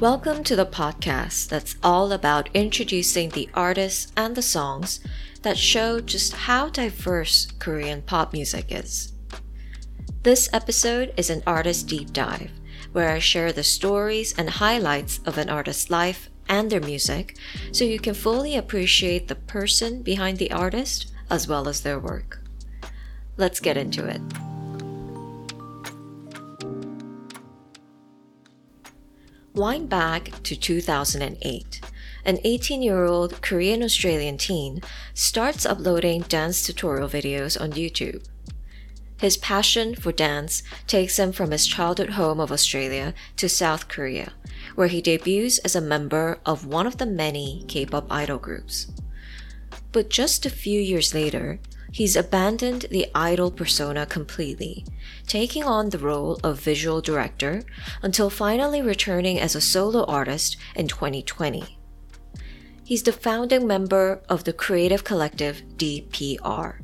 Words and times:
Welcome 0.00 0.44
to 0.44 0.56
the 0.56 0.66
podcast 0.66 1.48
that's 1.48 1.76
all 1.82 2.12
about 2.12 2.50
introducing 2.52 3.30
the 3.30 3.48
artists 3.54 4.12
and 4.14 4.36
the 4.36 4.42
songs 4.42 5.00
that 5.40 5.56
show 5.56 6.00
just 6.00 6.34
how 6.34 6.68
diverse 6.68 7.46
Korean 7.58 8.02
pop 8.02 8.34
music 8.34 8.66
is. 8.68 9.14
This 10.22 10.50
episode 10.52 11.14
is 11.16 11.30
an 11.30 11.42
artist 11.46 11.88
deep 11.88 12.12
dive 12.12 12.50
where 12.92 13.08
I 13.08 13.20
share 13.20 13.54
the 13.54 13.64
stories 13.64 14.34
and 14.36 14.50
highlights 14.50 15.20
of 15.24 15.38
an 15.38 15.48
artist's 15.48 15.88
life 15.88 16.28
and 16.46 16.68
their 16.68 16.80
music 16.82 17.38
so 17.72 17.84
you 17.84 17.98
can 17.98 18.12
fully 18.12 18.54
appreciate 18.54 19.28
the 19.28 19.34
person 19.34 20.02
behind 20.02 20.36
the 20.36 20.52
artist 20.52 21.10
as 21.30 21.48
well 21.48 21.68
as 21.68 21.80
their 21.80 21.98
work. 21.98 22.42
Let's 23.38 23.60
get 23.60 23.78
into 23.78 24.06
it. 24.06 24.20
Wind 29.56 29.88
back 29.88 30.42
to 30.42 30.54
2008. 30.54 31.80
An 32.26 32.38
18 32.44 32.82
year 32.82 33.06
old 33.06 33.40
Korean 33.40 33.82
Australian 33.82 34.36
teen 34.36 34.82
starts 35.14 35.64
uploading 35.64 36.20
dance 36.28 36.62
tutorial 36.66 37.08
videos 37.08 37.58
on 37.58 37.72
YouTube. 37.72 38.22
His 39.18 39.38
passion 39.38 39.94
for 39.94 40.12
dance 40.12 40.62
takes 40.86 41.18
him 41.18 41.32
from 41.32 41.52
his 41.52 41.66
childhood 41.66 42.10
home 42.10 42.38
of 42.38 42.52
Australia 42.52 43.14
to 43.38 43.48
South 43.48 43.88
Korea, 43.88 44.34
where 44.74 44.88
he 44.88 45.00
debuts 45.00 45.56
as 45.60 45.74
a 45.74 45.80
member 45.80 46.38
of 46.44 46.66
one 46.66 46.86
of 46.86 46.98
the 46.98 47.06
many 47.06 47.64
K 47.66 47.86
pop 47.86 48.06
idol 48.10 48.36
groups. 48.36 48.88
But 49.90 50.10
just 50.10 50.44
a 50.44 50.50
few 50.50 50.78
years 50.78 51.14
later, 51.14 51.60
he's 51.92 52.16
abandoned 52.16 52.86
the 52.90 53.06
idol 53.14 53.50
persona 53.50 54.06
completely, 54.06 54.84
taking 55.26 55.64
on 55.64 55.90
the 55.90 55.98
role 55.98 56.38
of 56.42 56.60
visual 56.60 57.00
director 57.00 57.62
until 58.02 58.30
finally 58.30 58.82
returning 58.82 59.40
as 59.40 59.54
a 59.54 59.60
solo 59.60 60.04
artist 60.04 60.56
in 60.74 60.88
2020. 60.88 61.78
He's 62.84 63.02
the 63.02 63.12
founding 63.12 63.66
member 63.66 64.22
of 64.28 64.44
the 64.44 64.52
creative 64.52 65.02
collective 65.02 65.62
DPR, 65.76 66.80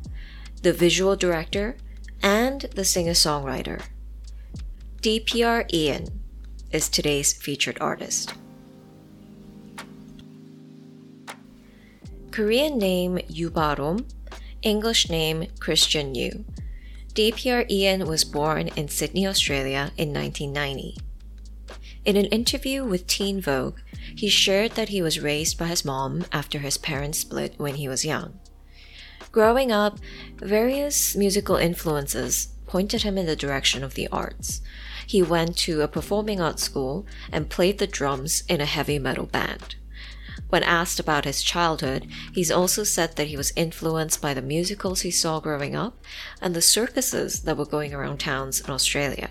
the 0.63 0.73
visual 0.73 1.15
director, 1.15 1.77
and 2.23 2.63
the 2.75 2.85
singer 2.85 3.13
songwriter. 3.13 3.83
DPR 5.01 5.73
Ian 5.73 6.07
is 6.71 6.89
today's 6.89 7.33
featured 7.33 7.79
artist. 7.81 8.35
Korean 12.31 12.79
name 12.79 13.19
Yubarom, 13.29 14.07
English 14.63 15.11
name 15.11 15.47
Christian 15.59 16.15
Yu. 16.15 16.45
DPR 17.15 17.69
Ian 17.69 18.07
was 18.07 18.25
born 18.25 18.69
in 18.69 18.89
Sydney, 18.89 19.27
Australia 19.27 19.91
in 19.97 20.13
1990. 20.13 20.97
In 22.05 22.17
an 22.17 22.27
interview 22.27 22.85
with 22.85 23.09
Teen 23.09 23.41
Vogue, 23.41 23.79
he 24.15 24.29
shared 24.29 24.73
that 24.73 24.89
he 24.89 25.03
was 25.03 25.21
raised 25.21 25.59
by 25.59 25.67
his 25.67 25.85
mom 25.85 26.25
after 26.33 26.61
his 26.61 26.79
parents 26.79 27.19
split 27.19 27.55
when 27.57 27.75
he 27.75 27.89
was 27.89 28.05
young. 28.05 28.39
Growing 29.33 29.73
up, 29.73 29.99
various 30.37 31.17
musical 31.17 31.57
influences 31.57 32.49
pointed 32.67 33.03
him 33.03 33.19
in 33.19 33.27
the 33.27 33.37
direction 33.37 33.83
of 33.83 33.95
the 33.95 34.09
arts. 34.09 34.63
He 35.07 35.23
went 35.23 35.57
to 35.59 35.81
a 35.81 35.89
performing 35.89 36.41
arts 36.41 36.63
school 36.63 37.05
and 37.33 37.51
played 37.51 37.79
the 37.79 37.87
drums 37.89 38.45
in 38.49 38.61
a 38.61 38.67
heavy 38.67 39.01
metal 39.01 39.27
band. 39.27 39.75
When 40.53 40.65
asked 40.65 41.01
about 41.01 41.25
his 41.25 41.43
childhood, 41.43 42.07
he's 42.35 42.51
also 42.51 42.85
said 42.85 43.17
that 43.17 43.29
he 43.29 43.39
was 43.39 43.55
influenced 43.57 44.21
by 44.21 44.35
the 44.35 44.43
musicals 44.43 45.01
he 45.01 45.11
saw 45.11 45.41
growing 45.41 45.75
up 45.75 46.05
and 46.43 46.55
the 46.55 46.61
circuses 46.61 47.41
that 47.45 47.57
were 47.57 47.65
going 47.65 47.95
around 47.95 48.19
towns 48.21 48.61
in 48.61 48.69
Australia. 48.69 49.31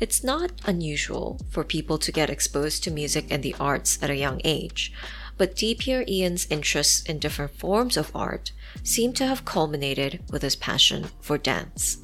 It's 0.00 0.24
not 0.24 0.52
unusual 0.64 1.38
for 1.50 1.64
people 1.64 1.98
to 1.98 2.10
get 2.10 2.30
exposed 2.30 2.82
to 2.84 2.90
music 2.90 3.26
and 3.28 3.42
the 3.42 3.54
arts 3.60 4.02
at 4.02 4.08
a 4.08 4.16
young 4.16 4.40
age, 4.42 4.90
but 5.36 5.54
DPR 5.54 6.08
Ian's 6.08 6.46
interests 6.48 7.02
in 7.02 7.18
different 7.18 7.50
forms 7.50 7.98
of 7.98 8.10
art 8.16 8.52
seem 8.82 9.12
to 9.12 9.26
have 9.26 9.44
culminated 9.44 10.22
with 10.30 10.40
his 10.40 10.56
passion 10.56 11.08
for 11.20 11.36
dance. 11.36 12.01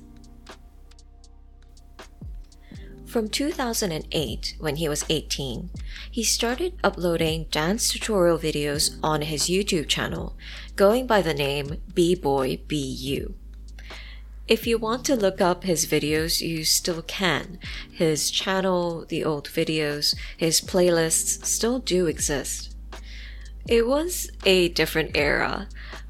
From 3.08 3.28
2008, 3.28 4.56
when 4.58 4.76
he 4.76 4.86
was 4.86 5.06
18, 5.08 5.70
he 6.10 6.22
started 6.22 6.74
uploading 6.84 7.46
dance 7.50 7.88
tutorial 7.88 8.38
videos 8.38 8.98
on 9.02 9.22
his 9.22 9.44
YouTube 9.44 9.88
channel, 9.88 10.36
going 10.76 11.06
by 11.06 11.22
the 11.22 11.32
name 11.32 11.80
B-Boy 11.94 12.58
BU. 12.68 13.32
If 14.46 14.66
you 14.66 14.76
want 14.76 15.06
to 15.06 15.16
look 15.16 15.40
up 15.40 15.64
his 15.64 15.86
videos, 15.86 16.46
you 16.46 16.64
still 16.64 17.00
can. 17.00 17.58
His 17.90 18.30
channel, 18.30 19.06
the 19.08 19.24
old 19.24 19.48
videos, 19.48 20.14
his 20.36 20.60
playlists 20.60 21.46
still 21.46 21.78
do 21.78 22.08
exist. 22.08 22.76
It 23.66 23.86
was 23.86 24.30
a 24.44 24.68
different 24.68 25.16
era, 25.16 25.68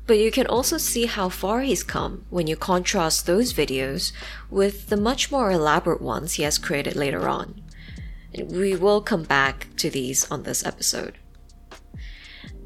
but 0.08 0.18
you 0.18 0.30
can 0.30 0.46
also 0.46 0.78
see 0.78 1.04
how 1.04 1.28
far 1.28 1.60
he's 1.60 1.84
come 1.84 2.24
when 2.30 2.46
you 2.46 2.56
contrast 2.56 3.26
those 3.26 3.52
videos 3.52 4.10
with 4.48 4.88
the 4.88 4.96
much 4.96 5.30
more 5.30 5.50
elaborate 5.50 6.00
ones 6.00 6.32
he 6.32 6.42
has 6.42 6.56
created 6.56 6.96
later 6.96 7.28
on. 7.28 7.62
We 8.42 8.74
will 8.74 9.02
come 9.02 9.24
back 9.24 9.66
to 9.76 9.90
these 9.90 10.28
on 10.30 10.44
this 10.44 10.64
episode. 10.64 11.18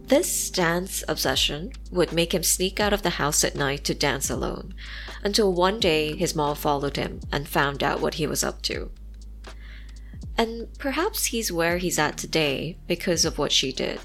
This 0.04 0.50
dance 0.50 1.02
obsession 1.08 1.72
would 1.90 2.12
make 2.12 2.32
him 2.32 2.44
sneak 2.44 2.78
out 2.78 2.92
of 2.92 3.02
the 3.02 3.10
house 3.10 3.42
at 3.42 3.56
night 3.56 3.82
to 3.84 3.94
dance 3.94 4.30
alone, 4.30 4.74
until 5.24 5.52
one 5.52 5.80
day 5.80 6.14
his 6.14 6.36
mom 6.36 6.54
followed 6.54 6.96
him 6.96 7.18
and 7.32 7.48
found 7.48 7.82
out 7.82 8.00
what 8.00 8.14
he 8.14 8.26
was 8.26 8.44
up 8.44 8.62
to. 8.62 8.92
And 10.38 10.68
perhaps 10.78 11.26
he's 11.26 11.50
where 11.50 11.78
he's 11.78 11.98
at 11.98 12.18
today 12.18 12.78
because 12.86 13.24
of 13.24 13.36
what 13.36 13.50
she 13.50 13.72
did 13.72 13.98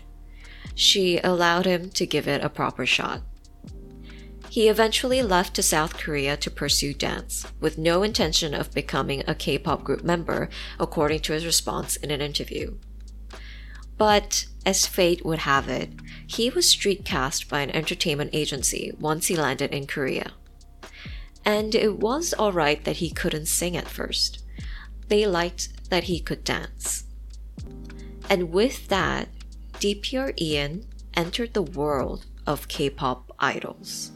she 0.78 1.18
allowed 1.24 1.66
him 1.66 1.90
to 1.90 2.06
give 2.06 2.28
it 2.28 2.44
a 2.44 2.50
proper 2.50 2.86
shot. 2.86 3.24
He 4.48 4.70
eventually 4.70 5.24
left 5.24 5.56
to 5.56 5.64
South 5.64 5.98
Korea 5.98 6.38
to 6.38 6.52
pursue 6.52 6.94
dance, 6.94 7.48
with 7.60 7.80
no 7.80 8.04
intention 8.04 8.54
of 8.54 8.76
becoming 8.76 9.24
a 9.26 9.34
K 9.34 9.58
pop 9.58 9.84
group 9.84 10.04
member, 10.04 10.50
according 10.80 11.22
to 11.22 11.34
his 11.34 11.48
response 11.48 11.96
in 11.96 12.12
an 12.12 12.22
interview. 12.22 12.78
But, 13.98 14.46
as 14.68 14.86
fate 14.86 15.26
would 15.26 15.40
have 15.40 15.68
it, 15.68 15.90
he 16.28 16.52
was 16.52 16.70
street 16.70 17.04
cast 17.04 17.50
by 17.50 17.62
an 17.62 17.72
entertainment 17.72 18.30
agency 18.34 18.94
once 19.00 19.28
he 19.28 19.36
landed 19.36 19.72
in 19.72 19.88
Korea. 19.88 20.34
And 21.44 21.74
it 21.74 21.98
was 21.98 22.36
alright 22.36 22.84
that 22.84 22.98
he 22.98 23.10
couldn't 23.10 23.48
sing 23.48 23.76
at 23.76 23.88
first. 23.88 24.44
They 25.08 25.26
liked 25.26 25.90
that 25.90 26.04
he 26.04 26.20
could 26.20 26.44
dance. 26.44 27.06
And 28.30 28.52
with 28.52 28.90
that, 28.90 29.30
DPR 29.80 30.34
Ian 30.42 30.88
entered 31.14 31.54
the 31.54 31.62
world 31.62 32.26
of 32.48 32.68
K 32.68 32.90
pop 32.90 33.32
idols. 33.38 34.12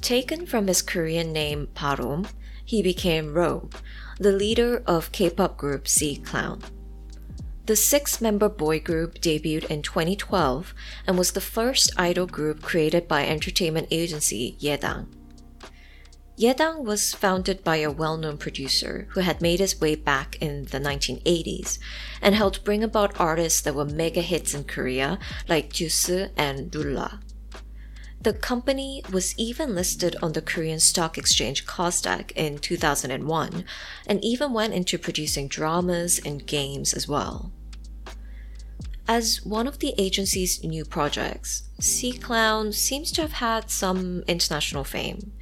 Taken 0.00 0.46
from 0.46 0.68
his 0.68 0.80
Korean 0.80 1.34
name 1.34 1.68
Barom, 1.74 2.30
he 2.64 2.80
became 2.82 3.34
Ro, 3.34 3.68
the 4.18 4.32
leader 4.32 4.82
of 4.86 5.12
K 5.12 5.28
pop 5.28 5.58
group 5.58 5.86
C 5.86 6.16
Clown. 6.16 6.62
The 7.66 7.76
six 7.76 8.22
member 8.22 8.48
boy 8.48 8.80
group 8.80 9.20
debuted 9.20 9.64
in 9.64 9.82
2012 9.82 10.72
and 11.06 11.18
was 11.18 11.32
the 11.32 11.42
first 11.42 11.92
idol 11.98 12.26
group 12.26 12.62
created 12.62 13.06
by 13.06 13.26
entertainment 13.26 13.88
agency 13.90 14.56
Yedang. 14.60 15.08
Yedang 16.38 16.84
was 16.84 17.14
founded 17.14 17.64
by 17.64 17.76
a 17.76 17.90
well 17.90 18.18
known 18.18 18.36
producer 18.36 19.08
who 19.12 19.20
had 19.20 19.40
made 19.40 19.58
his 19.58 19.80
way 19.80 19.94
back 19.94 20.36
in 20.40 20.64
the 20.64 20.78
1980s 20.78 21.78
and 22.20 22.34
helped 22.34 22.62
bring 22.62 22.84
about 22.84 23.18
artists 23.18 23.62
that 23.62 23.74
were 23.74 23.86
mega 23.86 24.20
hits 24.20 24.52
in 24.52 24.64
Korea 24.64 25.18
like 25.48 25.72
Juice 25.72 26.10
and 26.36 26.70
Roo'ra. 26.70 27.20
The 28.20 28.34
company 28.34 29.02
was 29.10 29.38
even 29.38 29.74
listed 29.74 30.16
on 30.20 30.32
the 30.32 30.42
Korean 30.42 30.80
stock 30.80 31.16
exchange 31.16 31.64
Kosdaq 31.64 32.32
in 32.32 32.58
2001 32.58 33.64
and 34.06 34.24
even 34.24 34.52
went 34.52 34.74
into 34.74 34.98
producing 34.98 35.48
dramas 35.48 36.20
and 36.22 36.46
games 36.46 36.92
as 36.92 37.08
well. 37.08 37.52
As 39.08 39.42
one 39.44 39.66
of 39.66 39.78
the 39.78 39.94
agency's 39.96 40.62
new 40.64 40.84
projects, 40.84 41.62
C 41.80 42.12
Clown 42.12 42.72
seems 42.72 43.10
to 43.12 43.22
have 43.22 43.34
had 43.34 43.70
some 43.70 44.24
international 44.26 44.84
fame. 44.84 45.32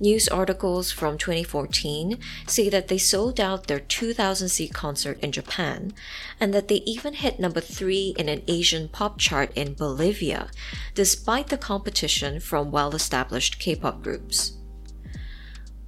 News 0.00 0.28
articles 0.28 0.92
from 0.92 1.18
2014 1.18 2.18
say 2.46 2.68
that 2.68 2.86
they 2.86 2.98
sold 2.98 3.40
out 3.40 3.66
their 3.66 3.80
2000 3.80 4.48
seat 4.48 4.72
concert 4.72 5.18
in 5.20 5.32
Japan 5.32 5.92
and 6.38 6.54
that 6.54 6.68
they 6.68 6.82
even 6.86 7.14
hit 7.14 7.40
number 7.40 7.60
3 7.60 8.14
in 8.16 8.28
an 8.28 8.42
Asian 8.46 8.88
pop 8.88 9.18
chart 9.18 9.50
in 9.56 9.74
Bolivia, 9.74 10.50
despite 10.94 11.48
the 11.48 11.58
competition 11.58 12.38
from 12.38 12.70
well 12.70 12.94
established 12.94 13.58
K 13.58 13.74
pop 13.74 14.00
groups. 14.00 14.52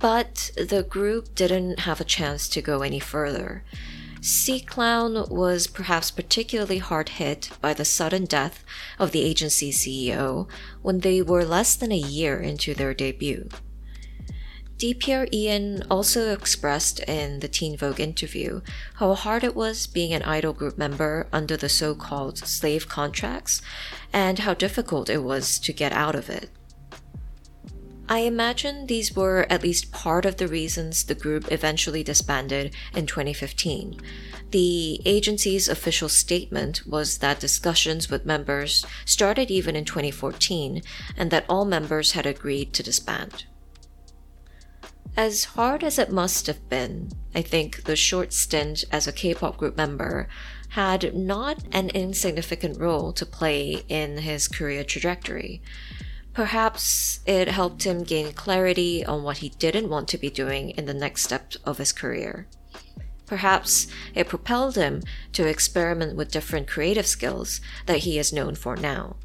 But 0.01 0.51
the 0.57 0.83
group 0.83 1.37
didn't 1.37 1.81
have 1.81 2.01
a 2.01 2.05
chance 2.05 2.49
to 2.49 2.62
go 2.62 2.83
any 2.83 2.99
further. 2.99 3.62
C 4.21 4.61
Clown 4.61 5.25
was 5.31 5.69
perhaps 5.69 6.11
particularly 6.11 6.79
hard 6.79 7.11
hit 7.11 7.51
by 7.61 7.75
the 7.75 7.85
sudden 7.85 8.25
death 8.25 8.65
of 8.99 9.12
the 9.12 9.23
agency 9.23 9.71
CEO 9.71 10.49
when 10.83 11.01
they 11.01 11.23
were 11.23 11.45
less 11.45 11.77
than 11.77 11.93
a 11.93 11.97
year 11.97 12.41
into 12.41 12.75
their 12.75 12.93
debut. 12.93 13.49
DPR 14.81 15.29
Ian 15.31 15.82
also 15.91 16.32
expressed 16.32 17.00
in 17.00 17.41
the 17.41 17.49
Teen 17.49 17.77
Vogue 17.77 18.00
interview 18.00 18.62
how 18.94 19.12
hard 19.12 19.44
it 19.44 19.55
was 19.55 19.87
being 19.87 20.15
an 20.15 20.23
idol 20.23 20.55
group 20.55 20.79
member 20.79 21.27
under 21.35 21.55
the 21.55 21.69
so 21.69 21.94
called 21.94 22.38
slave 22.38 22.88
contracts 22.88 23.61
and 24.11 24.38
how 24.38 24.55
difficult 24.55 25.11
it 25.11 25.23
was 25.23 25.59
to 25.59 25.75
get 25.75 25.93
out 25.93 26.15
of 26.15 26.31
it. 26.31 26.49
I 28.09 28.21
imagine 28.21 28.87
these 28.87 29.15
were 29.15 29.47
at 29.50 29.62
least 29.62 29.93
part 29.93 30.25
of 30.25 30.38
the 30.38 30.49
reasons 30.49 31.05
the 31.05 31.15
group 31.15 31.53
eventually 31.53 32.03
disbanded 32.03 32.75
in 32.94 33.05
2015. 33.05 34.00
The 34.50 35.03
agency's 35.05 35.69
official 35.69 36.09
statement 36.09 36.87
was 36.87 37.19
that 37.19 37.38
discussions 37.38 38.09
with 38.09 38.25
members 38.25 38.87
started 39.05 39.50
even 39.50 39.76
in 39.76 39.85
2014 39.85 40.81
and 41.19 41.31
that 41.31 41.44
all 41.50 41.67
members 41.67 42.12
had 42.12 42.25
agreed 42.25 42.73
to 42.73 42.83
disband. 42.83 43.44
As 45.17 45.45
hard 45.45 45.85
as 45.85 45.99
it 45.99 46.11
must 46.11 46.47
have 46.47 46.69
been, 46.69 47.11
I 47.35 47.43
think 47.43 47.85
the 47.85 47.97
short 47.97 48.33
stint 48.33 48.85
as 48.91 49.07
a 49.07 49.12
K 49.12 49.35
pop 49.35 49.57
group 49.57 49.77
member 49.77 50.29
had 50.71 51.15
not 51.15 51.59
an 51.73 51.91
insignificant 51.91 52.79
role 52.79 53.12
to 53.15 53.27
play 53.27 53.83
in 53.89 54.19
his 54.19 54.49
career 54.49 54.85
trajectory. 54.85 55.62
Perhaps 56.33 57.21
it 57.27 57.49
helped 57.49 57.83
him 57.83 58.05
gain 58.05 58.33
clarity 58.33 59.05
on 59.05 59.23
what 59.25 59.39
he 59.39 59.49
didn't 59.49 59.89
want 59.89 60.09
to 60.09 60.19
be 60.19 60.31
doing 60.31 60.71
in 60.71 60.87
the 60.87 60.95
next 60.95 61.25
step 61.25 61.55
of 61.65 61.79
his 61.79 61.93
career. 61.93 62.47
Perhaps 63.27 63.89
it 64.15 64.29
propelled 64.29 64.77
him 64.77 65.03
to 65.33 65.47
experiment 65.47 66.17
with 66.17 66.31
different 66.31 66.69
creative 66.69 67.07
skills 67.07 67.61
that 67.87 67.99
he 67.99 68.19
is 68.19 68.33
known 68.33 68.55
for 68.55 68.77
now. 68.77 69.17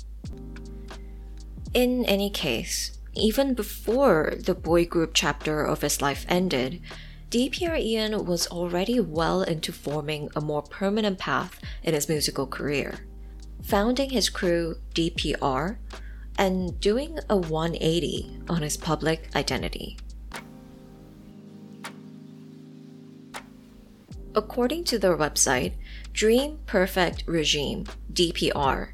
In 1.74 2.06
any 2.06 2.30
case, 2.30 2.95
even 3.16 3.54
before 3.54 4.34
the 4.38 4.56
boy 4.56 4.86
group 4.86 5.12
chapter 5.14 5.64
of 5.64 5.82
his 5.82 6.02
life 6.02 6.26
ended, 6.28 6.82
DPR 7.30 7.80
Ian 7.80 8.26
was 8.26 8.48
already 8.48 9.00
well 9.00 9.42
into 9.42 9.72
forming 9.72 10.30
a 10.36 10.42
more 10.42 10.62
permanent 10.62 11.18
path 11.18 11.60
in 11.84 11.94
his 11.94 12.08
musical 12.08 12.48
career, 12.48 13.00
founding 13.64 14.10
his 14.12 14.30
crew 14.30 14.76
DPR 14.94 15.78
and 16.38 16.80
doing 16.80 17.20
a 17.30 17.38
180 17.38 18.42
on 18.50 18.62
his 18.62 18.78
public 18.78 19.30
identity. 19.36 19.98
According 24.36 24.84
to 24.86 25.00
their 25.00 25.18
website, 25.18 25.74
Dream 26.12 26.60
Perfect 26.66 27.24
Regime, 27.26 27.86
DPR, 28.12 28.90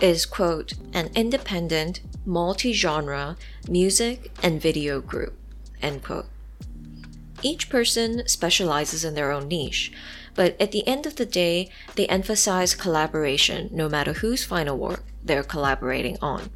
is, 0.00 0.26
quote, 0.26 0.74
an 0.92 1.10
independent, 1.14 2.00
multi 2.24 2.72
genre 2.72 3.36
music 3.68 4.30
and 4.42 4.60
video 4.60 5.00
group, 5.00 5.34
end 5.82 6.02
quote. 6.02 6.26
Each 7.42 7.68
person 7.68 8.26
specializes 8.26 9.04
in 9.04 9.14
their 9.14 9.30
own 9.30 9.48
niche, 9.48 9.92
but 10.34 10.60
at 10.60 10.72
the 10.72 10.86
end 10.86 11.06
of 11.06 11.16
the 11.16 11.26
day, 11.26 11.70
they 11.94 12.06
emphasize 12.06 12.74
collaboration 12.74 13.68
no 13.72 13.88
matter 13.88 14.14
whose 14.14 14.44
final 14.44 14.76
work 14.76 15.04
they're 15.22 15.42
collaborating 15.42 16.18
on. 16.20 16.50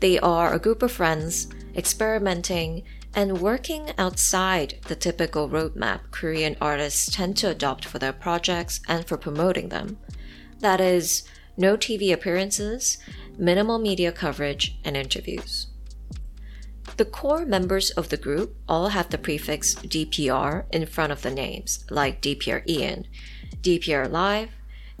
They 0.00 0.18
are 0.18 0.52
a 0.52 0.58
group 0.58 0.82
of 0.82 0.92
friends 0.92 1.48
experimenting 1.76 2.82
and 3.14 3.40
working 3.40 3.92
outside 3.98 4.78
the 4.88 4.96
typical 4.96 5.48
roadmap 5.48 6.00
Korean 6.10 6.56
artists 6.60 7.14
tend 7.14 7.36
to 7.38 7.50
adopt 7.50 7.84
for 7.84 7.98
their 7.98 8.12
projects 8.12 8.80
and 8.88 9.06
for 9.06 9.16
promoting 9.16 9.68
them. 9.68 9.98
That 10.60 10.80
is, 10.80 11.24
no 11.56 11.76
TV 11.76 12.12
appearances, 12.12 12.98
minimal 13.38 13.78
media 13.78 14.12
coverage, 14.12 14.78
and 14.84 14.96
interviews. 14.96 15.68
The 16.96 17.04
core 17.04 17.46
members 17.46 17.90
of 17.90 18.08
the 18.08 18.16
group 18.16 18.56
all 18.68 18.88
have 18.88 19.10
the 19.10 19.18
prefix 19.18 19.74
DPR 19.74 20.64
in 20.70 20.86
front 20.86 21.12
of 21.12 21.22
the 21.22 21.30
names, 21.30 21.84
like 21.90 22.20
DPR 22.20 22.68
Ian, 22.68 23.06
DPR 23.62 24.10
Live, 24.10 24.50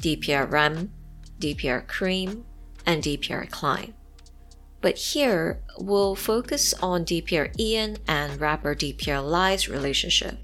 DPR 0.00 0.50
Rem, 0.50 0.92
DPR 1.38 1.86
Cream, 1.86 2.44
and 2.86 3.02
DPR 3.02 3.50
Klein. 3.50 3.94
But 4.80 4.98
here, 4.98 5.62
we'll 5.78 6.16
focus 6.16 6.74
on 6.82 7.04
DPR 7.04 7.58
Ian 7.58 7.98
and 8.08 8.40
rapper 8.40 8.74
DPR 8.74 9.24
Live's 9.24 9.68
relationship 9.68 10.38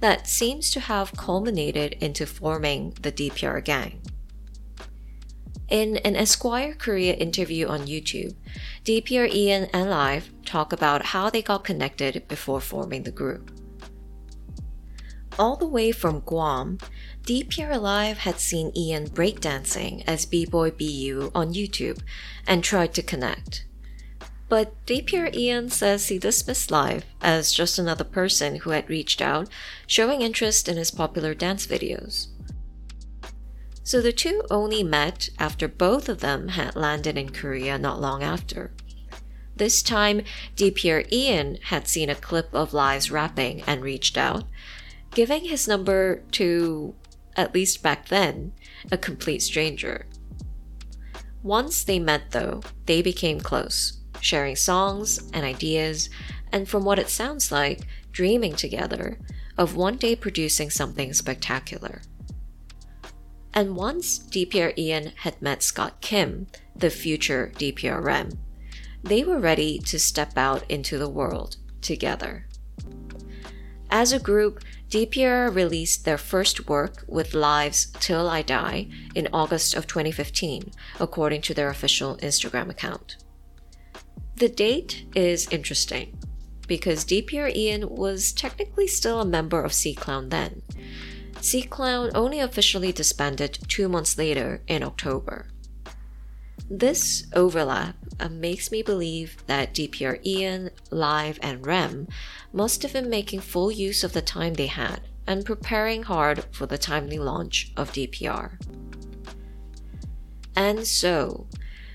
that 0.00 0.26
seems 0.26 0.70
to 0.70 0.80
have 0.80 1.16
culminated 1.16 1.92
into 2.00 2.26
forming 2.26 2.94
the 3.00 3.12
DPR 3.12 3.62
gang. 3.64 4.00
In 5.68 5.96
an 5.98 6.14
Esquire 6.14 6.74
Korea 6.74 7.14
interview 7.14 7.66
on 7.68 7.86
YouTube, 7.86 8.34
DPR 8.84 9.32
Ian 9.32 9.70
and 9.72 9.88
Live 9.88 10.30
talk 10.44 10.74
about 10.74 11.06
how 11.06 11.30
they 11.30 11.40
got 11.40 11.64
connected 11.64 12.28
before 12.28 12.60
forming 12.60 13.04
the 13.04 13.10
group. 13.10 13.50
All 15.38 15.56
the 15.56 15.66
way 15.66 15.90
from 15.90 16.20
Guam, 16.20 16.78
DPR 17.22 17.80
Live 17.80 18.18
had 18.18 18.38
seen 18.38 18.72
Ian 18.76 19.08
breakdancing 19.08 20.04
as 20.06 20.26
B-Boy 20.26 20.72
BU 20.72 21.32
on 21.34 21.54
YouTube 21.54 22.00
and 22.46 22.62
tried 22.62 22.92
to 22.94 23.02
connect. 23.02 23.64
But 24.50 24.74
DPR 24.84 25.34
Ian 25.34 25.70
says 25.70 26.08
he 26.08 26.18
dismissed 26.18 26.70
Live 26.70 27.06
as 27.22 27.52
just 27.52 27.78
another 27.78 28.04
person 28.04 28.56
who 28.56 28.70
had 28.70 28.90
reached 28.90 29.22
out, 29.22 29.48
showing 29.86 30.20
interest 30.20 30.68
in 30.68 30.76
his 30.76 30.90
popular 30.90 31.34
dance 31.34 31.66
videos. 31.66 32.28
So 33.84 34.00
the 34.00 34.12
two 34.12 34.42
only 34.50 34.82
met 34.82 35.28
after 35.38 35.68
both 35.68 36.08
of 36.08 36.20
them 36.20 36.48
had 36.48 36.74
landed 36.74 37.18
in 37.18 37.28
Korea 37.28 37.76
not 37.76 38.00
long 38.00 38.22
after. 38.22 38.72
This 39.56 39.82
time, 39.82 40.22
DPR 40.56 41.06
Ian 41.12 41.58
had 41.64 41.86
seen 41.86 42.08
a 42.08 42.14
clip 42.14 42.48
of 42.54 42.72
Live's 42.72 43.10
rapping 43.10 43.62
and 43.66 43.82
reached 43.82 44.16
out, 44.16 44.44
giving 45.12 45.44
his 45.44 45.68
number 45.68 46.22
to, 46.32 46.94
at 47.36 47.54
least 47.54 47.82
back 47.82 48.08
then, 48.08 48.52
a 48.90 48.96
complete 48.96 49.42
stranger. 49.42 50.06
Once 51.42 51.84
they 51.84 51.98
met, 51.98 52.30
though, 52.30 52.62
they 52.86 53.02
became 53.02 53.38
close, 53.38 54.00
sharing 54.18 54.56
songs 54.56 55.30
and 55.34 55.44
ideas, 55.44 56.08
and 56.50 56.68
from 56.68 56.84
what 56.84 56.98
it 56.98 57.10
sounds 57.10 57.52
like, 57.52 57.86
dreaming 58.12 58.54
together 58.56 59.18
of 59.58 59.76
one 59.76 59.96
day 59.96 60.16
producing 60.16 60.70
something 60.70 61.12
spectacular. 61.12 62.00
And 63.56 63.76
once 63.76 64.18
DPR 64.18 64.76
Ian 64.76 65.12
had 65.18 65.40
met 65.40 65.62
Scott 65.62 66.00
Kim, 66.00 66.48
the 66.74 66.90
future 66.90 67.52
DPR 67.56 68.02
Rem, 68.02 68.30
they 69.04 69.22
were 69.22 69.38
ready 69.38 69.78
to 69.78 69.98
step 69.98 70.36
out 70.36 70.68
into 70.68 70.98
the 70.98 71.08
world 71.08 71.56
together. 71.80 72.48
As 73.90 74.12
a 74.12 74.18
group, 74.18 74.64
DPR 74.90 75.54
released 75.54 76.04
their 76.04 76.18
first 76.18 76.68
work 76.68 77.04
with 77.06 77.32
Live's 77.32 77.92
Till 78.00 78.28
I 78.28 78.42
Die 78.42 78.88
in 79.14 79.28
August 79.32 79.74
of 79.74 79.86
2015, 79.86 80.72
according 80.98 81.42
to 81.42 81.54
their 81.54 81.68
official 81.68 82.16
Instagram 82.16 82.70
account. 82.70 83.18
The 84.36 84.48
date 84.48 85.06
is 85.14 85.48
interesting 85.48 86.18
because 86.66 87.04
DPR 87.04 87.54
Ian 87.54 87.88
was 87.88 88.32
technically 88.32 88.88
still 88.88 89.20
a 89.20 89.24
member 89.24 89.62
of 89.62 89.72
C 89.72 89.94
Clown 89.94 90.30
then, 90.30 90.62
C 91.40 91.62
Clown 91.62 92.10
only 92.14 92.40
officially 92.40 92.92
disbanded 92.92 93.58
two 93.68 93.88
months 93.88 94.16
later 94.18 94.62
in 94.66 94.82
October. 94.82 95.46
This 96.70 97.26
overlap 97.34 97.96
uh, 98.18 98.28
makes 98.28 98.72
me 98.72 98.82
believe 98.82 99.36
that 99.46 99.74
DPR 99.74 100.24
Ian, 100.24 100.70
Live, 100.90 101.38
and 101.42 101.66
Rem 101.66 102.08
must 102.52 102.82
have 102.82 102.92
been 102.92 103.10
making 103.10 103.40
full 103.40 103.70
use 103.70 104.02
of 104.02 104.12
the 104.12 104.22
time 104.22 104.54
they 104.54 104.68
had 104.68 105.00
and 105.26 105.44
preparing 105.44 106.04
hard 106.04 106.44
for 106.52 106.66
the 106.66 106.78
timely 106.78 107.18
launch 107.18 107.72
of 107.76 107.92
DPR. 107.92 108.58
And 110.56 110.86
so, 110.86 111.46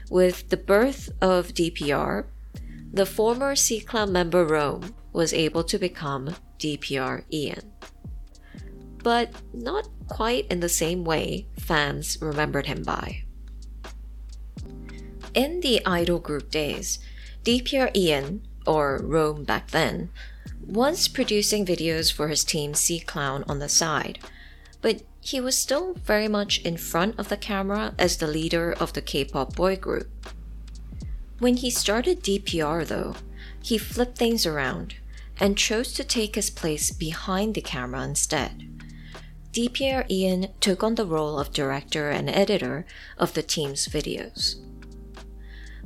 with 0.09 0.49
the 0.49 0.57
birth 0.57 1.09
of 1.21 1.53
DPR, 1.53 2.25
the 2.91 3.05
former 3.05 3.55
C 3.55 3.79
Clown 3.79 4.11
member 4.11 4.45
Rome 4.45 4.95
was 5.13 5.33
able 5.33 5.63
to 5.63 5.77
become 5.77 6.35
DPR 6.59 7.23
Ian 7.31 7.71
but 9.03 9.31
not 9.53 9.87
quite 10.07 10.47
in 10.51 10.59
the 10.59 10.69
same 10.69 11.03
way 11.03 11.47
fans 11.57 12.17
remembered 12.21 12.67
him 12.67 12.83
by. 12.83 13.23
In 15.33 15.61
the 15.61 15.85
idol 15.85 16.19
group 16.19 16.49
days, 16.49 16.99
DPR 17.43 17.95
Ian, 17.95 18.47
or 18.65 18.99
Rome 19.03 19.43
back 19.43 19.71
then, 19.71 20.09
was 20.65 21.07
producing 21.07 21.65
videos 21.65 22.11
for 22.11 22.27
his 22.27 22.43
team 22.43 22.73
C 22.73 22.99
Clown 22.99 23.43
on 23.47 23.59
the 23.59 23.69
side, 23.69 24.19
but 24.81 25.03
he 25.21 25.39
was 25.41 25.57
still 25.57 25.93
very 25.93 26.27
much 26.27 26.59
in 26.61 26.77
front 26.77 27.17
of 27.19 27.29
the 27.29 27.37
camera 27.37 27.93
as 27.97 28.17
the 28.17 28.27
leader 28.27 28.71
of 28.73 28.93
the 28.93 29.01
K 29.01 29.25
pop 29.25 29.55
boy 29.55 29.75
group. 29.75 30.09
When 31.39 31.57
he 31.57 31.69
started 31.69 32.21
DPR, 32.21 32.85
though, 32.85 33.15
he 33.61 33.77
flipped 33.77 34.17
things 34.17 34.45
around 34.45 34.95
and 35.39 35.57
chose 35.57 35.93
to 35.93 36.03
take 36.03 36.35
his 36.35 36.49
place 36.49 36.91
behind 36.91 37.55
the 37.55 37.61
camera 37.61 38.03
instead. 38.03 38.68
DPR 39.51 40.09
Ian 40.11 40.49
took 40.59 40.83
on 40.83 40.93
the 40.93 41.07
role 41.07 41.39
of 41.39 41.51
director 41.51 42.11
and 42.11 42.29
editor 42.29 42.85
of 43.17 43.33
the 43.33 43.41
team's 43.41 43.87
videos. 43.87 44.55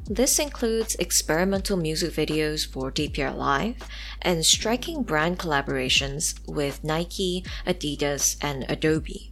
This 0.06 0.38
includes 0.38 0.96
experimental 0.96 1.78
music 1.78 2.12
videos 2.12 2.68
for 2.68 2.92
DPR 2.92 3.34
Live 3.34 3.78
and 4.22 4.46
striking 4.46 5.02
brand 5.04 5.40
collaborations 5.40 6.46
with 6.46 6.84
Nike, 6.84 7.46
Adidas, 7.66 8.36
and 8.42 8.66
Adobe. 8.68 9.32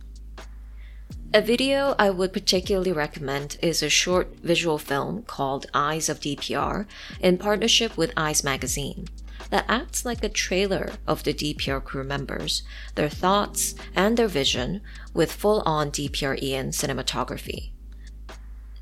A 1.34 1.42
video 1.42 1.94
I 2.00 2.10
would 2.10 2.32
particularly 2.32 2.94
recommend 2.94 3.58
is 3.62 3.84
a 3.84 3.90
short 3.90 4.38
visual 4.40 4.78
film 4.78 5.24
called 5.24 5.66
Eyes 5.74 6.08
of 6.08 6.22
DPR 6.22 6.86
in 7.20 7.38
partnership 7.38 7.98
with 7.98 8.14
Eyes 8.16 8.46
Magazine 8.46 9.08
that 9.52 9.66
acts 9.68 10.04
like 10.04 10.24
a 10.24 10.30
trailer 10.30 10.94
of 11.06 11.24
the 11.24 11.34
DPR 11.34 11.84
crew 11.84 12.04
members, 12.04 12.64
their 12.96 13.10
thoughts, 13.10 13.76
and 13.96 14.18
their 14.18 14.28
vision 14.28 14.82
with 15.14 15.32
full 15.32 15.62
on 15.66 15.92
DPR 15.92 16.42
Ian 16.42 16.72
cinematography. 16.72 17.70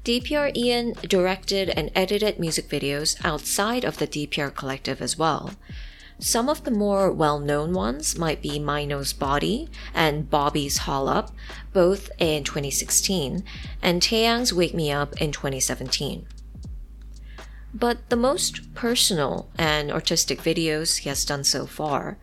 DPR 0.06 0.56
Ian 0.56 0.94
directed 1.02 1.70
and 1.70 1.92
edited 1.94 2.40
music 2.40 2.70
videos 2.70 3.18
outside 3.26 3.84
of 3.84 3.98
the 3.98 4.08
DPR 4.08 4.56
collective 4.56 5.02
as 5.02 5.18
well. 5.18 5.52
Some 6.20 6.50
of 6.50 6.64
the 6.64 6.72
more 6.72 7.12
well 7.12 7.40
known 7.40 7.74
ones 7.74 8.18
might 8.18 8.42
be 8.42 8.60
Mino's 8.60 9.14
Body 9.14 9.70
and 9.94 10.30
Bobby's 10.30 10.80
HOLUP, 10.80 11.32
both 11.74 12.12
in 12.18 12.44
2016, 12.44 13.44
and 13.82 14.02
Taeyang's 14.02 14.54
Wake 14.54 14.74
Me 14.74 14.92
Up 14.92 15.20
in 15.22 15.32
2017. 15.32 16.26
But 17.74 18.10
the 18.10 18.16
most 18.16 18.74
personal 18.74 19.50
and 19.58 19.92
artistic 19.92 20.42
videos 20.42 20.98
he 20.98 21.10
has 21.10 21.26
done 21.26 21.44
so 21.44 21.66
far 21.66 22.18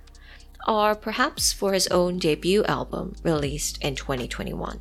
are 0.67 0.97
perhaps 0.97 1.53
for 1.53 1.73
his 1.73 1.87
own 1.89 2.19
debut 2.19 2.65
album 2.65 3.15
released 3.23 3.81
in 3.83 3.95
2021. 3.95 4.81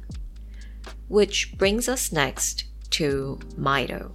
Which 1.07 1.55
brings 1.57 1.87
us 1.87 2.11
next 2.11 2.65
to 2.91 3.39
MITO. 3.55 4.11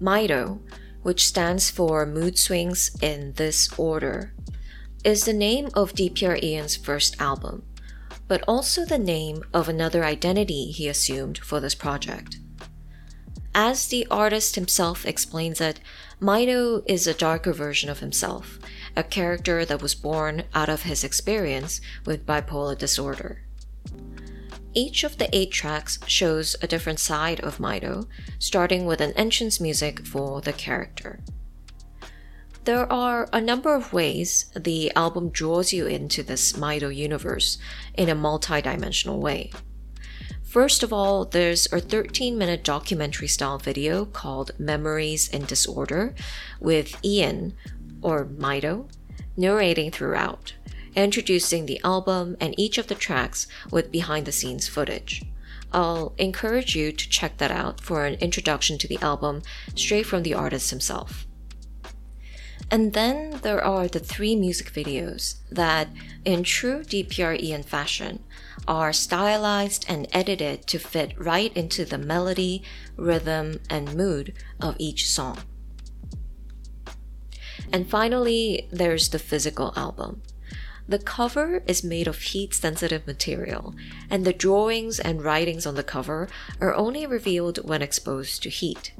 MITO, 0.00 0.60
which 1.02 1.26
stands 1.26 1.70
for 1.70 2.04
Mood 2.04 2.36
Swings 2.36 2.90
in 3.00 3.34
This 3.34 3.68
Order, 3.78 4.34
is 5.04 5.24
the 5.24 5.32
name 5.32 5.68
of 5.74 5.92
DPR 5.92 6.42
Ian's 6.42 6.76
first 6.76 7.20
album 7.20 7.62
but 8.34 8.42
also 8.48 8.84
the 8.84 8.98
name 8.98 9.44
of 9.54 9.68
another 9.68 10.04
identity 10.04 10.72
he 10.72 10.88
assumed 10.88 11.38
for 11.38 11.60
this 11.60 11.76
project. 11.76 12.40
As 13.54 13.86
the 13.86 14.08
artist 14.10 14.56
himself 14.56 15.06
explains 15.06 15.60
it, 15.60 15.78
MITO 16.18 16.82
is 16.84 17.06
a 17.06 17.14
darker 17.14 17.52
version 17.52 17.88
of 17.88 18.00
himself, 18.00 18.58
a 18.96 19.04
character 19.04 19.64
that 19.64 19.80
was 19.80 19.94
born 19.94 20.42
out 20.52 20.68
of 20.68 20.82
his 20.82 21.04
experience 21.04 21.80
with 22.04 22.26
bipolar 22.26 22.76
disorder. 22.76 23.44
Each 24.74 25.04
of 25.04 25.18
the 25.18 25.32
eight 25.32 25.52
tracks 25.52 26.00
shows 26.08 26.56
a 26.60 26.66
different 26.66 26.98
side 26.98 27.38
of 27.38 27.60
MITO, 27.60 28.08
starting 28.40 28.84
with 28.84 29.00
an 29.00 29.12
entrance 29.12 29.60
music 29.60 30.04
for 30.04 30.40
the 30.40 30.52
character. 30.52 31.20
There 32.64 32.90
are 32.90 33.28
a 33.30 33.42
number 33.42 33.74
of 33.74 33.92
ways 33.92 34.46
the 34.56 34.90
album 34.96 35.28
draws 35.28 35.74
you 35.74 35.86
into 35.86 36.22
this 36.22 36.56
MITO 36.56 36.88
universe 36.88 37.58
in 37.92 38.08
a 38.08 38.14
multi-dimensional 38.14 39.20
way. 39.20 39.50
First 40.42 40.82
of 40.82 40.90
all, 40.90 41.26
there's 41.26 41.70
a 41.70 41.78
13 41.78 42.38
minute 42.38 42.64
documentary 42.64 43.28
style 43.28 43.58
video 43.58 44.06
called 44.06 44.58
Memories 44.58 45.28
in 45.28 45.44
Disorder 45.44 46.14
with 46.58 46.96
Ian, 47.04 47.52
or 48.00 48.24
MITO, 48.24 48.88
narrating 49.36 49.90
throughout, 49.90 50.54
introducing 50.96 51.66
the 51.66 51.82
album 51.84 52.34
and 52.40 52.58
each 52.58 52.78
of 52.78 52.86
the 52.86 52.94
tracks 52.94 53.46
with 53.70 53.92
behind 53.92 54.24
the 54.24 54.32
scenes 54.32 54.68
footage. 54.68 55.22
I'll 55.70 56.14
encourage 56.16 56.74
you 56.74 56.92
to 56.92 57.08
check 57.10 57.36
that 57.36 57.50
out 57.50 57.82
for 57.82 58.06
an 58.06 58.14
introduction 58.20 58.78
to 58.78 58.88
the 58.88 58.98
album 59.02 59.42
straight 59.74 60.06
from 60.06 60.22
the 60.22 60.32
artist 60.32 60.70
himself. 60.70 61.26
And 62.74 62.92
then 62.92 63.38
there 63.42 63.62
are 63.62 63.86
the 63.86 64.00
three 64.00 64.34
music 64.34 64.72
videos 64.72 65.36
that, 65.48 65.90
in 66.24 66.42
true 66.42 66.80
DPR 66.82 67.40
Ian 67.40 67.62
fashion, 67.62 68.24
are 68.66 68.92
stylized 68.92 69.84
and 69.88 70.08
edited 70.10 70.66
to 70.66 70.80
fit 70.80 71.14
right 71.16 71.56
into 71.56 71.84
the 71.84 71.98
melody, 71.98 72.64
rhythm, 72.96 73.60
and 73.70 73.94
mood 73.94 74.32
of 74.60 74.74
each 74.80 75.08
song. 75.08 75.38
And 77.72 77.88
finally, 77.88 78.66
there's 78.72 79.10
the 79.10 79.20
physical 79.20 79.72
album. 79.76 80.22
The 80.88 80.98
cover 80.98 81.62
is 81.68 81.84
made 81.84 82.08
of 82.08 82.18
heat 82.18 82.54
sensitive 82.54 83.06
material, 83.06 83.76
and 84.10 84.24
the 84.24 84.32
drawings 84.32 84.98
and 84.98 85.22
writings 85.22 85.64
on 85.64 85.76
the 85.76 85.84
cover 85.84 86.28
are 86.60 86.74
only 86.74 87.06
revealed 87.06 87.58
when 87.58 87.82
exposed 87.82 88.42
to 88.42 88.50
heat. 88.50 88.92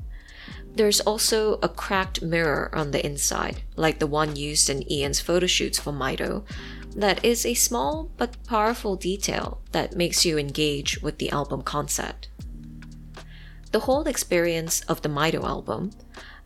There's 0.74 1.00
also 1.00 1.60
a 1.62 1.68
cracked 1.68 2.20
mirror 2.20 2.68
on 2.74 2.90
the 2.90 3.04
inside, 3.04 3.62
like 3.76 4.00
the 4.00 4.08
one 4.08 4.34
used 4.34 4.68
in 4.68 4.90
Ian's 4.90 5.20
photo 5.20 5.46
shoots 5.46 5.78
for 5.78 5.92
MITO, 5.92 6.44
that 6.96 7.24
is 7.24 7.46
a 7.46 7.54
small 7.54 8.10
but 8.16 8.36
powerful 8.44 8.96
detail 8.96 9.60
that 9.70 9.96
makes 9.96 10.24
you 10.24 10.36
engage 10.36 11.00
with 11.00 11.18
the 11.18 11.30
album 11.30 11.62
concept. 11.62 12.28
The 13.70 13.80
whole 13.80 14.06
experience 14.08 14.80
of 14.82 15.02
the 15.02 15.08
MITO 15.08 15.44
album, 15.44 15.92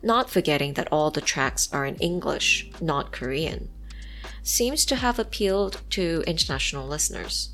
not 0.03 0.29
forgetting 0.29 0.73
that 0.73 0.87
all 0.91 1.09
the 1.09 1.21
tracks 1.21 1.67
are 1.71 1.85
in 1.85 1.95
English, 1.95 2.69
not 2.79 3.11
Korean, 3.11 3.69
seems 4.43 4.85
to 4.85 4.95
have 4.95 5.17
appealed 5.17 5.81
to 5.91 6.23
international 6.27 6.87
listeners. 6.87 7.49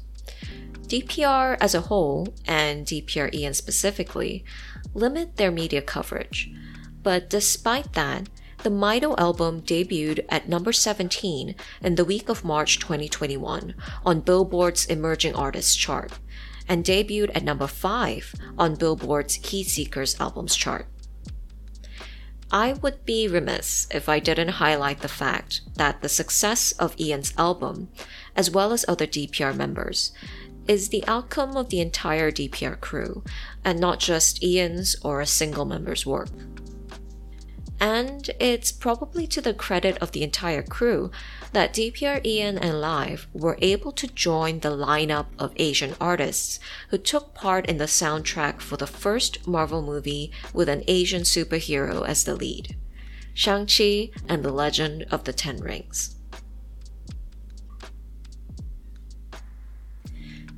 DPR 0.85 1.57
as 1.59 1.75
a 1.75 1.81
whole, 1.81 2.27
and 2.45 2.85
DPR 2.85 3.33
Ian 3.33 3.53
specifically, 3.53 4.45
limit 4.93 5.37
their 5.37 5.51
media 5.51 5.81
coverage 5.81 6.51
but 7.05 7.29
despite 7.29 7.93
that, 7.93 8.29
the 8.63 8.71
MITO 8.71 9.15
album 9.19 9.61
debuted 9.61 10.25
at 10.27 10.49
number 10.49 10.73
17 10.73 11.53
in 11.83 11.95
the 11.95 12.03
week 12.03 12.29
of 12.29 12.43
March 12.43 12.79
2021 12.79 13.75
on 14.03 14.21
Billboard's 14.21 14.87
Emerging 14.87 15.35
Artists 15.35 15.75
chart, 15.75 16.13
and 16.67 16.83
debuted 16.83 17.29
at 17.35 17.43
number 17.43 17.67
5 17.67 18.33
on 18.57 18.73
Billboard's 18.73 19.37
Heatseekers 19.37 20.19
albums 20.19 20.55
chart. 20.55 20.87
I 22.51 22.73
would 22.73 23.05
be 23.05 23.27
remiss 23.27 23.87
if 23.91 24.09
I 24.09 24.17
didn't 24.17 24.57
highlight 24.57 25.01
the 25.01 25.07
fact 25.07 25.61
that 25.75 26.01
the 26.01 26.09
success 26.09 26.71
of 26.71 26.99
Ian's 26.99 27.35
album, 27.37 27.89
as 28.35 28.49
well 28.49 28.73
as 28.73 28.83
other 28.87 29.05
DPR 29.05 29.55
members, 29.55 30.11
is 30.67 30.89
the 30.89 31.05
outcome 31.07 31.55
of 31.55 31.69
the 31.69 31.79
entire 31.79 32.31
DPR 32.31 32.79
crew, 32.79 33.23
and 33.63 33.79
not 33.79 33.99
just 33.99 34.43
Ian's 34.43 34.95
or 35.03 35.21
a 35.21 35.25
single 35.25 35.65
member's 35.65 36.05
work. 36.05 36.29
And 37.79 38.29
it's 38.39 38.71
probably 38.71 39.27
to 39.27 39.41
the 39.41 39.53
credit 39.53 39.97
of 39.97 40.13
the 40.13 40.23
entire 40.23 40.63
crew 40.63 41.11
that 41.51 41.73
DPR 41.73 42.25
Ian 42.25 42.57
and 42.57 42.79
Live 42.79 43.27
were 43.33 43.57
able 43.61 43.91
to 43.93 44.07
join 44.07 44.59
the 44.59 44.71
lineup 44.71 45.27
of 45.37 45.53
Asian 45.57 45.93
artists 45.99 46.59
who 46.89 46.97
took 46.97 47.33
part 47.33 47.65
in 47.65 47.77
the 47.77 47.85
soundtrack 47.85 48.61
for 48.61 48.77
the 48.77 48.87
first 48.87 49.45
Marvel 49.45 49.81
movie 49.81 50.31
with 50.53 50.69
an 50.69 50.83
Asian 50.87 51.23
superhero 51.23 52.07
as 52.07 52.23
the 52.23 52.35
lead 52.35 52.77
Shang-Chi 53.33 54.11
and 54.29 54.43
the 54.43 54.51
Legend 54.51 55.05
of 55.11 55.25
the 55.25 55.33
Ten 55.33 55.59
Rings. 55.59 56.14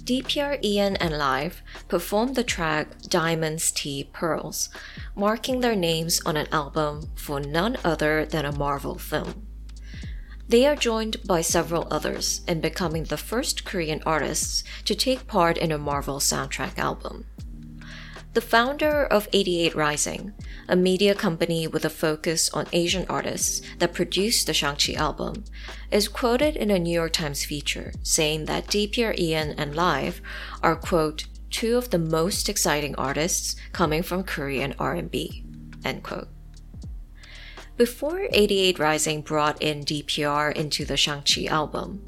DPR 0.08 0.64
Ian 0.64 0.96
and 0.96 1.18
Live 1.18 1.62
performed 1.90 2.36
the 2.36 2.44
track 2.46 2.88
Diamonds 3.10 3.72
Tea 3.72 4.10
Pearls, 4.14 4.70
marking 5.18 5.60
their 5.60 5.76
names 5.76 6.22
on 6.26 6.38
an 6.38 6.48
album 6.50 7.10
for 7.16 7.42
none 7.42 7.76
other 7.84 8.26
than 8.26 8.46
a 8.46 8.58
Marvel 8.58 8.98
film. 8.98 9.46
They 10.48 10.66
are 10.66 10.78
joined 10.78 11.18
by 11.26 11.42
several 11.42 11.90
others 11.92 12.40
in 12.48 12.62
becoming 12.62 13.04
the 13.04 13.18
first 13.18 13.66
Korean 13.66 14.02
artists 14.06 14.64
to 14.86 14.96
take 14.96 15.28
part 15.28 15.58
in 15.58 15.74
a 15.74 15.78
Marvel 15.78 16.20
soundtrack 16.20 16.78
album. 16.78 17.26
The 18.38 18.42
founder 18.42 19.04
of 19.04 19.28
88 19.34 19.74
Rising, 19.74 20.32
a 20.70 20.76
media 20.76 21.16
company 21.16 21.66
with 21.66 21.84
a 21.86 21.90
focus 21.90 22.52
on 22.52 22.68
Asian 22.72 23.04
artists 23.10 23.64
that 23.80 23.96
produced 23.96 24.46
the 24.46 24.54
Shang-Chi 24.54 24.94
album, 24.94 25.44
is 25.90 26.08
quoted 26.08 26.56
in 26.56 26.70
a 26.70 26.78
New 26.78 26.94
York 26.94 27.14
Times 27.14 27.44
feature 27.44 27.94
saying 28.04 28.46
that 28.46 28.68
DPR 28.68 29.18
Ian 29.18 29.56
and 29.58 29.76
Live 29.76 30.22
are, 30.62 30.76
quote, 30.76 31.26
two 31.50 31.78
of 31.78 31.90
the 31.90 31.98
most 31.98 32.48
exciting 32.48 32.94
artists 32.94 33.56
coming 33.72 34.04
from 34.04 34.22
Korean 34.22 34.76
R&B, 34.78 35.44
end 35.84 36.04
quote. 36.04 36.28
Before 37.76 38.28
88 38.32 38.78
Rising 38.78 39.22
brought 39.24 39.60
in 39.60 39.84
DPR 39.84 40.56
into 40.56 40.86
the 40.86 40.96
Shang-Chi 40.96 41.46
album, 41.46 42.06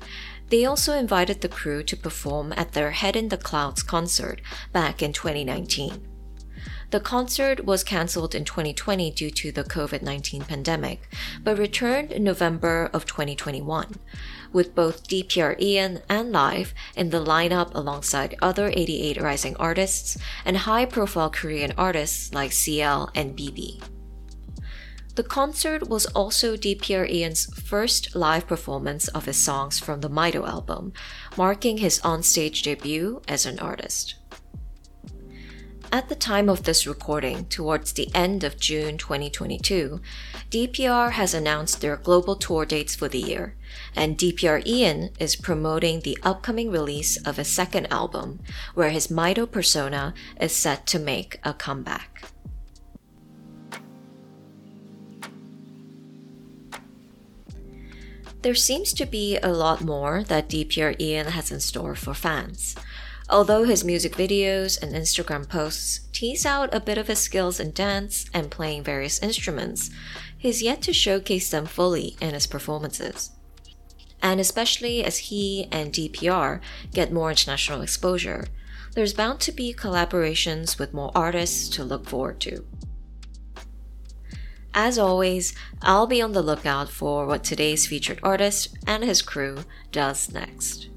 they 0.50 0.64
also 0.64 0.94
invited 0.94 1.42
the 1.42 1.50
crew 1.50 1.82
to 1.82 1.98
perform 1.98 2.54
at 2.56 2.74
their 2.74 2.92
Head 2.92 3.16
in 3.16 3.30
the 3.30 3.38
Clouds 3.38 3.82
concert 3.82 4.42
back 4.72 5.02
in 5.02 5.12
2019. 5.12 6.06
The 6.92 7.00
concert 7.00 7.66
was 7.66 7.84
cancelled 7.84 8.34
in 8.34 8.46
2020 8.46 9.12
due 9.12 9.30
to 9.30 9.52
the 9.52 9.64
COVID 9.64 10.02
19 10.02 10.42
pandemic, 10.42 11.08
but 11.44 11.60
returned 11.60 12.12
in 12.12 12.24
November 12.24 12.90
of 12.92 13.06
2021, 13.06 13.94
with 14.52 14.74
both 14.74 15.08
DPR 15.08 15.60
Ian 15.62 16.02
and 16.10 16.32
Live 16.32 16.74
in 16.96 17.12
the 17.12 17.24
lineup 17.24 17.76
alongside 17.76 18.36
other 18.42 18.72
88 18.74 19.22
rising 19.22 19.56
artists 19.58 20.18
and 20.44 20.58
high 20.58 20.86
profile 20.86 21.30
Korean 21.30 21.74
artists 21.78 22.34
like 22.34 22.52
CL 22.52 23.12
and 23.14 23.38
BIBI. 23.38 23.84
The 25.14 25.24
concert 25.24 25.90
was 25.90 26.08
also 26.08 26.56
DPR 26.56 27.08
Ian's 27.08 27.54
first 27.62 28.16
live 28.16 28.48
performance 28.48 29.10
of 29.10 29.26
his 29.26 29.38
songs 29.38 29.78
from 29.78 30.02
the 30.02 30.10
MITO 30.10 30.46
album, 30.46 30.94
marking 31.38 31.78
his 31.78 32.00
onstage 32.00 32.64
debut 32.64 33.22
as 33.28 33.46
an 33.46 33.60
artist. 33.60 34.16
At 35.92 36.08
the 36.08 36.16
time 36.16 36.50
of 36.50 36.64
this 36.64 36.86
recording, 36.86 37.46
towards 37.46 37.94
the 37.94 38.14
end 38.14 38.44
of 38.44 38.60
June 38.60 39.00
2022, 39.00 40.00
DPR 40.52 41.12
has 41.14 41.34
announced 41.34 41.82
their 41.82 41.98
global 41.98 42.36
tour 42.36 42.64
dates 42.64 42.96
for 42.96 43.08
the 43.08 43.18
year, 43.18 43.56
and 43.96 44.16
DPR 44.16 44.64
Ian 44.68 45.10
is 45.20 45.36
promoting 45.36 46.02
the 46.02 46.18
upcoming 46.22 46.70
release 46.70 47.18
of 47.26 47.40
a 47.40 47.44
second 47.44 47.88
album, 47.92 48.40
where 48.76 48.92
his 48.92 49.10
MITO 49.10 49.48
persona 49.48 50.14
is 50.40 50.56
set 50.56 50.86
to 50.88 51.00
make 51.00 51.40
a 51.44 51.56
comeback. 51.56 52.30
There 58.44 58.56
seems 58.56 58.94
to 58.94 59.08
be 59.08 59.38
a 59.38 59.52
lot 59.52 59.82
more 59.82 60.24
that 60.26 60.50
DPR 60.50 61.02
Ian 61.02 61.28
has 61.28 61.52
in 61.52 61.60
store 61.60 61.96
for 61.96 62.14
fans. 62.14 62.76
Although 63.30 63.66
his 63.66 63.84
music 63.84 64.14
videos 64.14 64.82
and 64.82 64.96
Instagram 64.96 65.48
posts 65.48 66.08
tease 66.12 66.48
out 66.48 66.74
a 66.74 66.80
bit 66.80 66.98
of 66.98 67.08
his 67.08 67.20
skills 67.20 67.60
in 67.60 67.72
dance 67.72 68.26
and 68.34 68.50
playing 68.50 68.84
various 68.84 69.22
instruments, 69.22 69.92
he's 70.36 70.64
yet 70.64 70.82
to 70.84 70.94
showcase 70.94 71.52
them 71.52 71.68
fully 71.68 72.18
in 72.20 72.34
his 72.34 72.48
performances. 72.48 73.32
And 74.20 74.40
especially 74.40 75.04
as 75.04 75.18
he 75.30 75.68
and 75.72 75.94
DPR 75.94 76.60
get 76.92 77.14
more 77.14 77.30
international 77.30 77.82
exposure, 77.82 78.48
there's 78.96 79.14
bound 79.14 79.40
to 79.42 79.52
be 79.52 79.76
collaborations 79.76 80.80
with 80.80 80.94
more 80.94 81.12
artists 81.14 81.70
to 81.70 81.84
look 81.84 82.10
forward 82.10 82.40
to. 82.42 82.66
As 84.74 84.98
always, 84.98 85.54
I'll 85.84 86.08
be 86.08 86.22
on 86.22 86.32
the 86.32 86.42
lookout 86.42 86.90
for 86.90 87.28
what 87.28 87.44
today's 87.44 87.86
featured 87.86 88.20
artist 88.24 88.76
and 88.88 89.04
his 89.04 89.22
crew 89.22 89.60
does 89.92 90.32
next. 90.32 90.90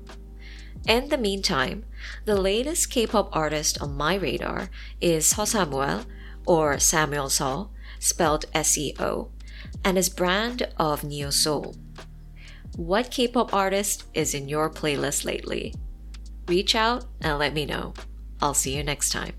In 0.87 1.09
the 1.09 1.19
meantime, 1.19 1.85
the 2.25 2.35
latest 2.35 2.91
K-pop 2.91 3.35
artist 3.35 3.81
on 3.81 3.97
my 3.97 4.17
radar 4.17 4.69
is 5.01 5.33
Seo 5.33 5.47
Samuel, 5.47 6.05
or 6.45 6.79
Samuel 6.81 7.29
Seo, 7.29 7.71
spelled 8.01 8.47
S-E-O, 8.53 9.31
and 9.85 9.97
his 9.97 10.09
brand 10.09 10.69
of 10.77 11.05
neo 11.05 11.31
soul. 11.31 11.77
What 12.75 13.11
K-pop 13.12 13.55
artist 13.55 14.05
is 14.12 14.35
in 14.35 14.49
your 14.49 14.69
playlist 14.71 15.25
lately? 15.25 15.73
Reach 16.49 16.75
out 16.75 17.05
and 17.21 17.39
let 17.39 17.55
me 17.55 17.65
know. 17.65 17.95
I'll 18.41 18.55
see 18.55 18.77
you 18.77 18.83
next 18.83 19.11
time. 19.11 19.35